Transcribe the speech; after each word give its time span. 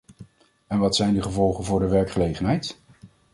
En 0.67 0.79
wat 0.79 0.95
zijn 0.95 1.13
de 1.13 1.21
gevolgen 1.21 1.63
voor 1.63 1.79
de 1.79 1.87
werkgelegenheid? 1.87 2.77